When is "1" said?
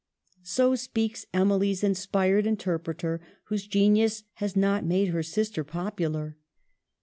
0.37-0.45